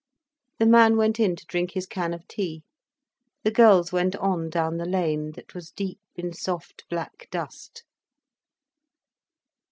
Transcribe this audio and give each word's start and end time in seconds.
The 0.57 0.65
man 0.65 0.97
went 0.97 1.19
in 1.19 1.35
to 1.35 1.45
drink 1.45 1.73
his 1.73 1.85
can 1.85 2.11
of 2.11 2.27
tea, 2.27 2.63
the 3.43 3.51
girls 3.51 3.91
went 3.91 4.15
on 4.15 4.49
down 4.49 4.77
the 4.77 4.85
lane, 4.85 5.33
that 5.33 5.53
was 5.53 5.69
deep 5.69 5.99
in 6.15 6.33
soft 6.33 6.85
black 6.89 7.27
dust. 7.29 7.83